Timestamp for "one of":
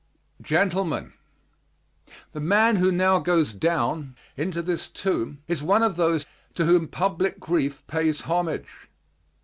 5.61-5.95